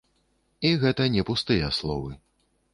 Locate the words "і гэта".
0.69-1.07